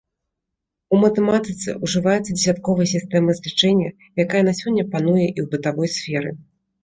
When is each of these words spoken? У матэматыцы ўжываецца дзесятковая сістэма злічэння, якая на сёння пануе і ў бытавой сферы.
У 0.95 0.97
матэматыцы 1.03 1.69
ўжываецца 1.83 2.23
дзесятковая 2.37 2.87
сістэма 2.93 3.35
злічэння, 3.39 3.89
якая 4.23 4.43
на 4.49 4.53
сёння 4.61 4.83
пануе 4.95 5.27
і 5.27 5.39
ў 5.43 5.45
бытавой 5.55 5.89
сферы. 5.97 6.31